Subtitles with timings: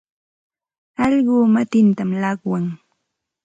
[1.03, 2.65] Allquu matintam llaqwan.